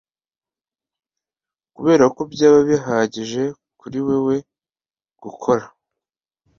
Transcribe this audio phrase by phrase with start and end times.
[1.75, 3.43] Kuberako byaba bihagije
[3.79, 4.35] kuri wewe
[5.23, 5.63] gukora